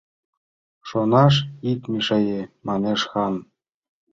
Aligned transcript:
Шонаш 0.87 1.35
ит 1.71 1.81
мешае!— 1.91 2.41
манеш 2.67 3.01
хан. 3.11 3.35